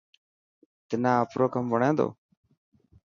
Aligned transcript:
تنا 0.87 1.11
آپرو 1.21 1.45
ڪم 1.53 1.65
وڻي 1.73 1.91
ٿو. 1.97 2.07